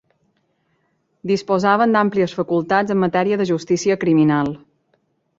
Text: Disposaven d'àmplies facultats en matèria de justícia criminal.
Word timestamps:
Disposaven 1.31 1.93
d'àmplies 1.95 2.33
facultats 2.37 2.93
en 2.95 2.99
matèria 3.03 3.37
de 3.41 3.47
justícia 3.51 3.99
criminal. 4.05 4.51